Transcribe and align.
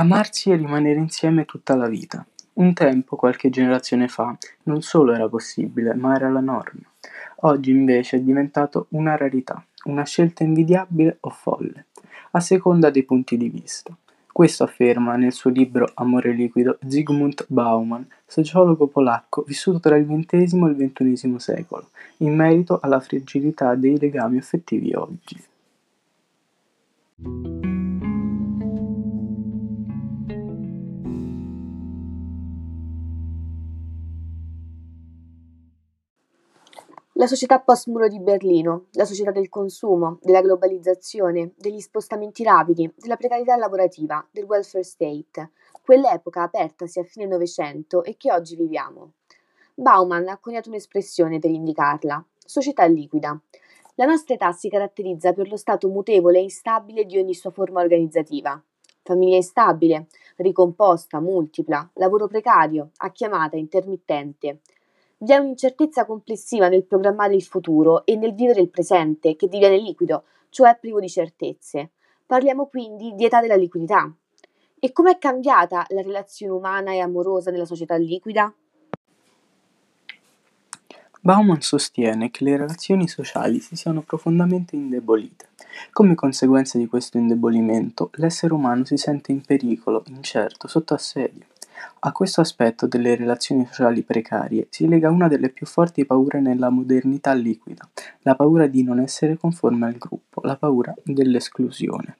Amarsi 0.00 0.50
e 0.50 0.56
rimanere 0.56 0.98
insieme 0.98 1.44
tutta 1.44 1.76
la 1.76 1.86
vita. 1.86 2.24
Un 2.54 2.72
tempo, 2.72 3.16
qualche 3.16 3.50
generazione 3.50 4.08
fa, 4.08 4.34
non 4.62 4.80
solo 4.80 5.12
era 5.12 5.28
possibile, 5.28 5.92
ma 5.92 6.14
era 6.14 6.30
la 6.30 6.40
norma. 6.40 6.90
Oggi 7.42 7.70
invece 7.70 8.16
è 8.16 8.20
diventato 8.20 8.86
una 8.92 9.14
rarità, 9.14 9.62
una 9.84 10.06
scelta 10.06 10.42
invidiabile 10.42 11.18
o 11.20 11.28
folle, 11.28 11.88
a 12.30 12.40
seconda 12.40 12.88
dei 12.88 13.02
punti 13.02 13.36
di 13.36 13.50
vista. 13.50 13.94
Questo 14.32 14.64
afferma 14.64 15.16
nel 15.16 15.32
suo 15.32 15.50
libro 15.50 15.90
Amore 15.92 16.32
liquido 16.32 16.78
Zygmunt 16.86 17.44
Bauman, 17.48 18.06
sociologo 18.26 18.86
polacco 18.86 19.44
vissuto 19.46 19.80
tra 19.80 19.98
il 19.98 20.06
XX 20.06 20.32
e 20.32 20.38
il 20.38 20.92
XXI 20.94 21.34
secolo, 21.36 21.90
in 22.18 22.34
merito 22.34 22.80
alla 22.80 23.00
fragilità 23.00 23.74
dei 23.74 23.98
legami 23.98 24.38
affettivi 24.38 24.94
oggi. 24.94 25.44
La 37.20 37.26
società 37.26 37.60
post-muro 37.60 38.08
di 38.08 38.18
Berlino, 38.18 38.86
la 38.92 39.04
società 39.04 39.30
del 39.30 39.50
consumo, 39.50 40.18
della 40.22 40.40
globalizzazione, 40.40 41.52
degli 41.54 41.80
spostamenti 41.80 42.42
rapidi, 42.42 42.90
della 42.96 43.16
precarietà 43.16 43.56
lavorativa, 43.56 44.26
del 44.30 44.44
welfare 44.44 44.82
state, 44.82 45.50
quell'epoca 45.82 46.40
apertasi 46.40 46.98
a 46.98 47.04
fine 47.04 47.26
Novecento 47.26 48.04
e 48.04 48.16
che 48.16 48.32
oggi 48.32 48.56
viviamo. 48.56 49.12
Bauman 49.74 50.28
ha 50.28 50.38
coniato 50.38 50.70
un'espressione 50.70 51.38
per 51.40 51.50
indicarla, 51.50 52.24
società 52.38 52.86
liquida. 52.86 53.38
La 53.96 54.06
nostra 54.06 54.32
età 54.32 54.52
si 54.52 54.70
caratterizza 54.70 55.34
per 55.34 55.46
lo 55.46 55.58
stato 55.58 55.88
mutevole 55.90 56.38
e 56.38 56.44
instabile 56.44 57.04
di 57.04 57.18
ogni 57.18 57.34
sua 57.34 57.50
forma 57.50 57.82
organizzativa. 57.82 58.58
Famiglia 59.02 59.36
instabile, 59.36 60.06
ricomposta, 60.36 61.20
multipla, 61.20 61.86
lavoro 61.96 62.28
precario, 62.28 62.92
a 62.96 63.12
chiamata, 63.12 63.58
intermittente, 63.58 64.60
vi 65.22 65.32
è 65.32 65.36
un'incertezza 65.36 66.06
complessiva 66.06 66.68
nel 66.68 66.84
programmare 66.84 67.34
il 67.34 67.42
futuro 67.42 68.06
e 68.06 68.16
nel 68.16 68.34
vivere 68.34 68.62
il 68.62 68.70
presente, 68.70 69.36
che 69.36 69.48
diviene 69.48 69.76
liquido, 69.76 70.24
cioè 70.48 70.78
privo 70.80 70.98
di 70.98 71.10
certezze. 71.10 71.90
Parliamo 72.24 72.66
quindi 72.66 73.14
di 73.14 73.26
età 73.26 73.40
della 73.40 73.56
liquidità. 73.56 74.10
E 74.78 74.92
com'è 74.92 75.18
cambiata 75.18 75.84
la 75.88 76.00
relazione 76.00 76.52
umana 76.52 76.92
e 76.92 77.00
amorosa 77.00 77.50
nella 77.50 77.66
società 77.66 77.96
liquida? 77.96 78.52
Bauman 81.20 81.60
sostiene 81.60 82.30
che 82.30 82.44
le 82.44 82.56
relazioni 82.56 83.06
sociali 83.06 83.60
si 83.60 83.76
siano 83.76 84.00
profondamente 84.00 84.74
indebolite. 84.74 85.48
Come 85.92 86.14
conseguenza 86.14 86.78
di 86.78 86.86
questo 86.86 87.18
indebolimento, 87.18 88.08
l'essere 88.14 88.54
umano 88.54 88.86
si 88.86 88.96
sente 88.96 89.32
in 89.32 89.42
pericolo, 89.42 90.02
incerto, 90.06 90.66
sotto 90.66 90.94
assedio. 90.94 91.44
A 92.02 92.12
questo 92.12 92.40
aspetto 92.40 92.86
delle 92.86 93.14
relazioni 93.14 93.66
sociali 93.66 94.02
precarie 94.02 94.68
si 94.70 94.88
lega 94.88 95.10
una 95.10 95.28
delle 95.28 95.50
più 95.50 95.66
forti 95.66 96.06
paure 96.06 96.40
nella 96.40 96.70
modernità 96.70 97.34
liquida, 97.34 97.86
la 98.20 98.34
paura 98.34 98.66
di 98.66 98.82
non 98.82 99.00
essere 99.00 99.36
conforme 99.36 99.84
al 99.84 99.98
gruppo, 99.98 100.40
la 100.42 100.56
paura 100.56 100.94
dell'esclusione. 101.04 102.16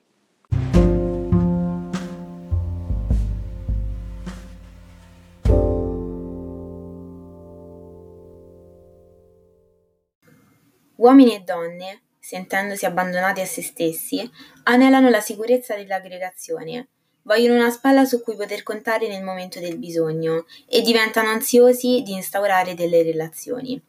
Uomini 10.97 11.33
e 11.33 11.39
donne, 11.39 12.03
sentendosi 12.19 12.85
abbandonati 12.85 13.41
a 13.41 13.45
se 13.47 13.63
stessi, 13.63 14.29
anelano 14.65 15.09
la 15.09 15.21
sicurezza 15.21 15.75
dell'aggregazione 15.75 16.89
Vogliono 17.23 17.55
una 17.55 17.69
spalla 17.69 18.03
su 18.05 18.21
cui 18.21 18.35
poter 18.35 18.63
contare 18.63 19.07
nel 19.07 19.23
momento 19.23 19.59
del 19.59 19.77
bisogno 19.77 20.45
e 20.67 20.81
diventano 20.81 21.29
ansiosi 21.29 22.01
di 22.03 22.13
instaurare 22.13 22.73
delle 22.73 23.03
relazioni, 23.03 23.79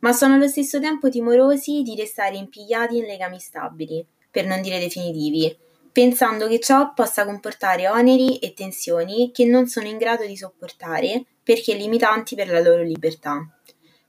ma 0.00 0.12
sono 0.12 0.34
allo 0.34 0.48
stesso 0.48 0.78
tempo 0.80 1.08
timorosi 1.08 1.82
di 1.82 1.96
restare 1.96 2.36
impigliati 2.36 2.98
in 2.98 3.04
legami 3.04 3.38
stabili, 3.38 4.04
per 4.30 4.46
non 4.46 4.60
dire 4.60 4.78
definitivi, 4.78 5.56
pensando 5.90 6.46
che 6.46 6.60
ciò 6.60 6.92
possa 6.92 7.24
comportare 7.24 7.88
oneri 7.88 8.38
e 8.38 8.52
tensioni 8.52 9.30
che 9.32 9.44
non 9.44 9.66
sono 9.66 9.86
in 9.86 9.96
grado 9.96 10.26
di 10.26 10.36
sopportare 10.36 11.24
perché 11.42 11.74
limitanti 11.74 12.34
per 12.34 12.48
la 12.48 12.60
loro 12.60 12.82
libertà. 12.82 13.48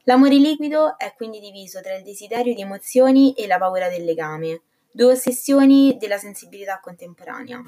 L'amore 0.03 0.35
liquido 0.35 0.97
è 0.97 1.13
quindi 1.15 1.39
diviso 1.39 1.81
tra 1.81 1.95
il 1.95 2.03
desiderio 2.03 2.53
di 2.53 2.61
emozioni 2.61 3.33
e 3.33 3.47
la 3.47 3.57
paura 3.57 3.87
del 3.87 4.03
legame, 4.03 4.61
due 4.95 5.11
ossessioni 5.11 5.97
della 5.99 6.17
sensibilità 6.17 6.79
contemporanea. 6.81 7.61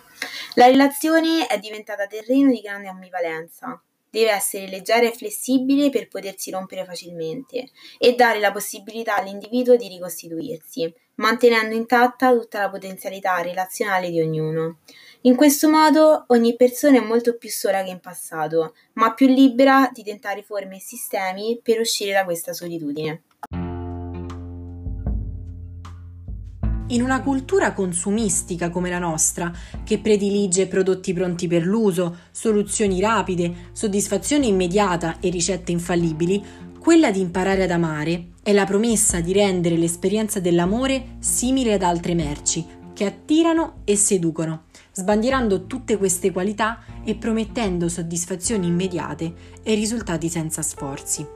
La 0.53 0.67
relazione 0.67 1.45
è 1.45 1.59
diventata 1.59 2.07
terreno 2.07 2.49
di 2.51 2.61
grande 2.61 2.87
ambivalenza. 2.87 3.81
Deve 4.09 4.31
essere 4.31 4.69
leggera 4.69 5.05
e 5.05 5.11
flessibile 5.11 5.89
per 5.89 6.07
potersi 6.07 6.51
rompere 6.51 6.85
facilmente 6.85 7.67
e 7.97 8.15
dare 8.15 8.39
la 8.39 8.53
possibilità 8.53 9.17
all'individuo 9.17 9.75
di 9.75 9.89
ricostituirsi, 9.89 10.91
mantenendo 11.15 11.75
intatta 11.75 12.31
tutta 12.31 12.61
la 12.61 12.69
potenzialità 12.69 13.41
relazionale 13.41 14.09
di 14.09 14.21
ognuno. 14.21 14.77
In 15.21 15.35
questo 15.35 15.69
modo 15.69 16.23
ogni 16.27 16.55
persona 16.55 16.99
è 16.99 17.03
molto 17.03 17.35
più 17.35 17.49
sola 17.49 17.83
che 17.83 17.89
in 17.89 17.99
passato, 17.99 18.73
ma 18.93 19.13
più 19.13 19.27
libera 19.27 19.89
di 19.91 20.01
tentare 20.01 20.43
forme 20.43 20.77
e 20.77 20.81
sistemi 20.81 21.59
per 21.61 21.81
uscire 21.81 22.13
da 22.13 22.23
questa 22.23 22.53
solitudine. 22.53 23.23
In 26.89 27.01
una 27.01 27.21
cultura 27.21 27.73
consumistica 27.73 28.69
come 28.69 28.89
la 28.89 28.97
nostra, 28.97 29.51
che 29.83 29.99
predilige 29.99 30.67
prodotti 30.67 31.11
pronti 31.11 31.45
per 31.45 31.65
l'uso, 31.65 32.15
soluzioni 32.31 33.01
rapide, 33.01 33.71
soddisfazione 33.73 34.45
immediata 34.45 35.19
e 35.19 35.29
ricette 35.29 35.73
infallibili, 35.73 36.41
quella 36.79 37.11
di 37.11 37.19
imparare 37.19 37.63
ad 37.63 37.71
amare 37.71 38.27
è 38.41 38.53
la 38.53 38.63
promessa 38.63 39.19
di 39.19 39.33
rendere 39.33 39.75
l'esperienza 39.75 40.39
dell'amore 40.39 41.17
simile 41.19 41.73
ad 41.73 41.81
altre 41.81 42.13
merci, 42.13 42.65
che 42.93 43.03
attirano 43.03 43.81
e 43.83 43.97
seducono, 43.97 44.63
sbandierando 44.93 45.65
tutte 45.65 45.97
queste 45.97 46.31
qualità 46.31 46.79
e 47.03 47.15
promettendo 47.15 47.89
soddisfazioni 47.89 48.65
immediate 48.65 49.33
e 49.61 49.73
risultati 49.73 50.29
senza 50.29 50.61
sforzi. 50.61 51.27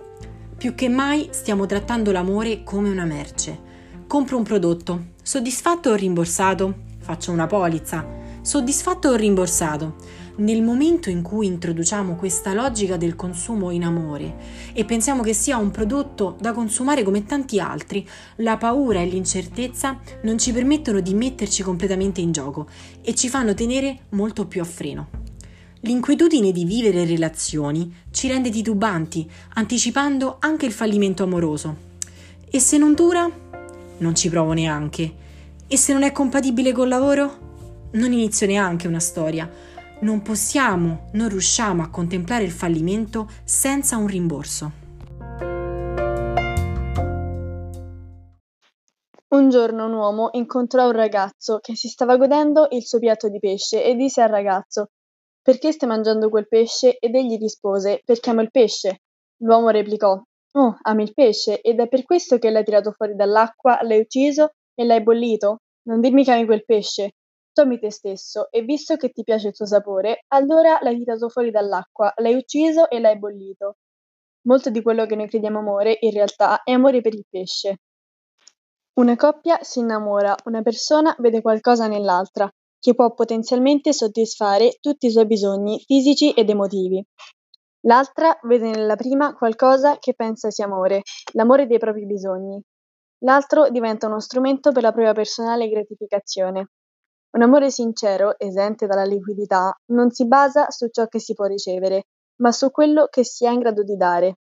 Più 0.56 0.76
che 0.76 0.88
mai 0.88 1.28
stiamo 1.32 1.66
trattando 1.66 2.14
l'amore 2.14 2.64
come 2.64 2.90
una 2.90 3.04
merce 3.04 3.72
Compro 4.12 4.36
un 4.36 4.44
prodotto. 4.44 5.06
Soddisfatto 5.24 5.92
o 5.92 5.96
rimborsato? 5.96 6.74
Faccio 6.98 7.32
una 7.32 7.46
polizza. 7.46 8.04
Soddisfatto 8.42 9.10
o 9.10 9.16
rimborsato? 9.16 9.98
Nel 10.38 10.64
momento 10.64 11.12
in 11.12 11.22
cui 11.22 11.46
introduciamo 11.46 12.16
questa 12.16 12.56
logica 12.56 12.98
del 12.98 13.16
consumo 13.16 13.70
in 13.70 13.84
amore 13.84 14.36
e 14.74 14.84
pensiamo 14.84 15.22
che 15.22 15.34
sia 15.34 15.58
un 15.58 15.70
prodotto 15.70 16.36
da 16.40 16.54
consumare 16.54 17.04
come 17.04 17.24
tanti 17.24 17.60
altri, 17.60 18.08
la 18.38 18.58
paura 18.58 19.00
e 19.00 19.06
l'incertezza 19.06 20.00
non 20.24 20.40
ci 20.40 20.52
permettono 20.52 21.02
di 21.02 21.14
metterci 21.14 21.62
completamente 21.62 22.20
in 22.20 22.32
gioco 22.32 22.68
e 23.04 23.14
ci 23.14 23.30
fanno 23.30 23.54
tenere 23.54 24.06
molto 24.10 24.48
più 24.48 24.60
a 24.60 24.66
freno. 24.66 25.10
L'inquietudine 25.82 26.52
di 26.52 26.66
vivere 26.66 27.06
relazioni 27.06 27.94
ci 28.10 28.28
rende 28.28 28.50
titubanti, 28.50 29.30
anticipando 29.54 30.38
anche 30.40 30.66
il 30.66 30.72
fallimento 30.72 31.22
amoroso. 31.22 31.90
E 32.50 32.60
se 32.60 32.80
non 32.80 32.96
dura? 32.96 33.50
Non 34.02 34.14
ci 34.14 34.30
provo 34.30 34.54
neanche. 34.54 35.14
E 35.68 35.78
se 35.78 35.94
non 35.94 36.04
è 36.04 36.12
compatibile 36.12 36.74
col 36.74 36.90
lavoro? 36.90 37.90
Non 37.94 38.12
inizio 38.12 38.46
neanche 38.46 38.88
una 38.88 39.00
storia. 39.00 39.50
Non 40.02 40.22
possiamo, 40.22 41.10
non 41.14 41.30
riusciamo 41.30 41.82
a 41.82 41.90
contemplare 41.90 42.44
il 42.44 42.52
fallimento 42.52 43.30
senza 43.44 43.98
un 43.98 44.08
rimborso. 44.08 44.72
Un 49.30 49.50
giorno 49.50 49.86
un 49.86 49.94
uomo 49.94 50.30
incontrò 50.34 50.88
un 50.88 50.92
ragazzo 50.92 51.60
che 51.60 51.76
si 51.76 51.88
stava 51.88 52.18
godendo 52.18 52.68
il 52.72 52.86
suo 52.86 53.00
piatto 53.00 53.30
di 53.30 53.40
pesce 53.40 53.84
e 53.84 53.96
disse 53.96 54.22
al 54.22 54.30
ragazzo 54.30 54.90
Perché 55.42 55.72
stai 55.72 55.88
mangiando 55.88 56.30
quel 56.30 56.48
pesce? 56.50 56.98
Ed 56.98 57.16
egli 57.16 57.38
rispose 57.38 58.02
Perché 58.04 58.30
amo 58.30 58.42
il 58.42 58.52
pesce. 58.52 59.04
L'uomo 59.38 59.70
replicò 59.70 60.22
Oh, 60.54 60.78
ami 60.82 61.04
il 61.04 61.14
pesce 61.14 61.62
ed 61.62 61.80
è 61.80 61.88
per 61.88 62.04
questo 62.04 62.38
che 62.38 62.50
l'hai 62.50 62.64
tirato 62.64 62.92
fuori 62.92 63.16
dall'acqua, 63.16 63.80
l'hai 63.84 64.00
ucciso 64.02 64.52
e 64.76 64.84
l'hai 64.84 65.02
bollito? 65.02 65.60
Non 65.84 66.02
dirmi 66.02 66.24
che 66.24 66.32
ami 66.32 66.46
quel 66.46 66.66
pesce. 66.66 67.12
Tu 67.54 67.62
ami 67.62 67.80
te 67.80 67.90
stesso 67.90 68.50
e 68.52 68.62
visto 68.62 68.96
che 68.98 69.10
ti 69.10 69.24
piace 69.24 69.50
il 69.50 69.56
suo 69.56 69.66
sapore, 69.66 70.26
allora 70.30 70.78
l'hai 70.82 70.98
tirato 70.98 71.30
fuori 71.30 71.52
dall'acqua, 71.52 72.14
l'hai 72.18 72.36
ucciso 72.36 72.90
e 72.90 73.00
l'hai 73.00 73.18
bollito. 73.18 73.76
Molto 74.48 74.70
di 74.70 74.82
quello 74.82 75.06
che 75.06 75.16
noi 75.16 75.28
crediamo 75.28 75.60
amore, 75.60 75.98
in 76.02 76.12
realtà, 76.12 76.64
è 76.64 76.72
amore 76.72 77.02
per 77.02 77.14
il 77.14 77.26
pesce. 77.30 77.78
Una 78.94 79.16
coppia 79.16 79.60
si 79.62 79.80
innamora, 79.80 80.36
una 80.46 80.62
persona 80.62 81.16
vede 81.20 81.42
qualcosa 81.42 81.88
nell'altra, 81.88 82.50
che 82.80 82.94
può 82.96 83.14
potenzialmente 83.14 83.94
soddisfare 83.94 84.78
tutti 84.82 85.06
i 85.06 85.12
suoi 85.12 85.26
bisogni 85.28 85.80
fisici 85.86 86.32
ed 86.32 86.50
emotivi. 86.50 87.06
L'altra 87.86 88.38
vede 88.44 88.70
nella 88.70 88.96
prima 88.96 89.34
qualcosa 89.34 89.98
che 89.98 90.14
pensa 90.14 90.52
sia 90.52 90.66
amore, 90.66 91.02
l'amore 91.34 91.66
dei 91.66 91.80
propri 91.80 92.06
bisogni. 92.06 92.62
L'altro 93.24 93.70
diventa 93.70 94.08
uno 94.08 94.20
strumento 94.20 94.72
per 94.72 94.84
la 94.84 94.92
propria 94.92 95.14
personale 95.14 95.68
gratificazione. 95.68 96.70
Un 97.32 97.42
amore 97.42 97.72
sincero, 97.72 98.38
esente 98.38 98.86
dalla 98.86 99.06
liquidità, 99.06 99.74
non 99.94 100.12
si 100.12 100.28
basa 100.28 100.70
su 100.70 100.90
ciò 100.90 101.08
che 101.08 101.20
si 101.20 101.34
può 101.34 101.46
ricevere, 101.46 102.04
ma 102.42 102.52
su 102.52 102.70
quello 102.72 103.08
che 103.10 103.24
si 103.24 103.46
è 103.46 103.50
in 103.50 103.60
grado 103.60 103.84
di 103.84 103.96
dare. 103.96 104.38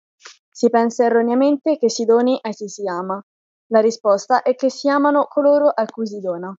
Si 0.50 0.70
pensa 0.70 1.06
erroneamente 1.06 1.78
che 1.78 1.90
si 1.90 2.06
doni 2.06 2.40
a 2.42 2.50
chi 2.50 2.68
si 2.68 2.88
ama. 2.88 3.22
La 3.68 3.82
risposta 3.82 4.42
è 4.42 4.56
che 4.56 4.72
si 4.72 4.90
amano 4.90 5.26
coloro 5.26 5.68
a 5.68 5.86
cui 5.86 6.08
si 6.08 6.20
dona. 6.20 6.56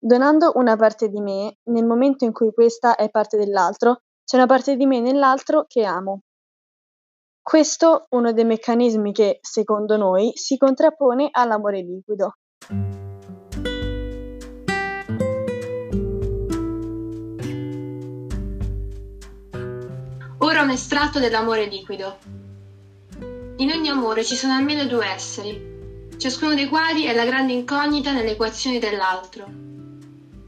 Donando 0.00 0.52
una 0.56 0.76
parte 0.76 1.08
di 1.08 1.20
me, 1.20 1.56
nel 1.70 1.86
momento 1.86 2.24
in 2.24 2.32
cui 2.32 2.52
questa 2.52 2.96
è 2.96 3.08
parte 3.08 3.36
dell'altro, 3.36 4.02
c'è 4.28 4.36
una 4.36 4.44
parte 4.44 4.76
di 4.76 4.84
me 4.84 5.00
nell'altro 5.00 5.64
che 5.66 5.84
amo. 5.84 6.20
Questo 7.40 8.02
è 8.02 8.06
uno 8.10 8.30
dei 8.34 8.44
meccanismi 8.44 9.10
che, 9.10 9.38
secondo 9.40 9.96
noi, 9.96 10.32
si 10.34 10.58
contrappone 10.58 11.30
all'amore 11.30 11.80
liquido. 11.80 12.36
Ora 20.40 20.60
un 20.60 20.70
estratto 20.72 21.18
dell'amore 21.18 21.64
liquido. 21.64 22.18
In 23.56 23.70
ogni 23.70 23.88
amore 23.88 24.24
ci 24.24 24.36
sono 24.36 24.52
almeno 24.52 24.84
due 24.84 25.06
esseri, 25.06 26.10
ciascuno 26.18 26.52
dei 26.54 26.68
quali 26.68 27.04
è 27.04 27.14
la 27.14 27.24
grande 27.24 27.54
incognita 27.54 28.12
nelle 28.12 28.32
equazioni 28.32 28.78
dell'altro. 28.78 29.46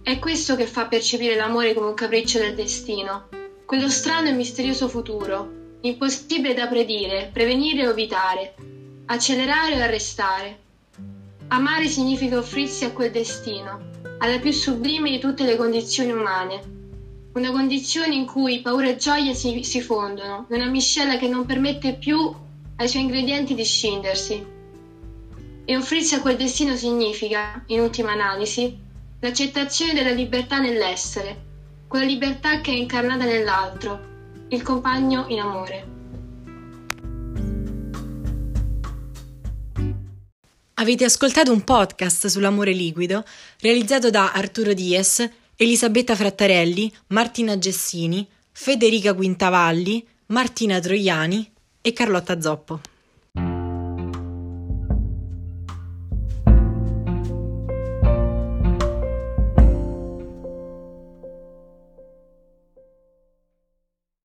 È 0.03 0.19
questo 0.19 0.55
che 0.55 0.67
fa 0.67 0.87
percepire 0.87 1.35
l'amore 1.35 1.73
come 1.73 1.87
un 1.87 1.95
capriccio 1.95 2.39
del 2.39 2.55
destino, 2.55 3.40
quello 3.71 3.89
strano 3.89 4.27
e 4.27 4.33
misterioso 4.33 4.89
futuro, 4.89 5.77
impossibile 5.83 6.55
da 6.55 6.67
predire, 6.67 7.31
prevenire 7.33 7.87
o 7.87 7.93
evitare, 7.93 8.57
accelerare 9.07 9.79
o 9.79 9.85
arrestare. 9.85 10.59
Amare 11.47 11.87
significa 11.87 12.37
offrirsi 12.37 12.85
a 12.85 12.91
quel 12.91 13.13
destino, 13.13 13.79
alla 14.19 14.41
più 14.41 14.51
sublime 14.51 15.11
di 15.11 15.21
tutte 15.21 15.45
le 15.45 15.55
condizioni 15.55 16.11
umane, 16.11 16.61
una 17.35 17.53
condizione 17.53 18.17
in 18.17 18.27
cui 18.27 18.61
paura 18.61 18.89
e 18.89 18.97
gioia 18.97 19.35
si, 19.35 19.63
si 19.63 19.81
fondono, 19.81 20.47
una 20.49 20.67
miscela 20.67 21.17
che 21.17 21.29
non 21.29 21.47
permette 21.47 21.95
più 21.95 22.19
ai 22.75 22.89
suoi 22.89 23.03
ingredienti 23.03 23.55
di 23.55 23.65
scindersi. 23.65 24.45
E 25.65 25.77
offrirsi 25.77 26.17
a 26.17 26.21
quel 26.21 26.37
destino 26.37 26.75
significa, 26.75 27.63
in 27.69 27.79
ultima 27.79 28.11
analisi, 28.11 28.77
l'accettazione 29.21 29.93
della 29.95 30.11
libertà 30.11 30.59
nell'essere, 30.59 31.50
quella 31.91 32.05
libertà 32.05 32.61
che 32.61 32.71
è 32.71 32.75
incarnata 32.77 33.25
nell'altro, 33.25 34.47
il 34.51 34.63
compagno 34.63 35.25
in 35.27 35.41
amore. 35.41 35.89
Avete 40.75 41.05
ascoltato 41.05 41.53
un 41.53 41.65
podcast 41.65 42.29
sull'amore 42.29 42.71
liquido 42.71 43.25
realizzato 43.59 44.09
da 44.09 44.31
Arturo 44.31 44.73
Dies, 44.73 45.29
Elisabetta 45.57 46.15
Frattarelli, 46.15 46.95
Martina 47.09 47.59
Gessini, 47.59 48.25
Federica 48.53 49.13
Quintavalli, 49.13 50.07
Martina 50.27 50.79
Troiani 50.79 51.51
e 51.81 51.93
Carlotta 51.93 52.41
Zoppo. 52.41 52.81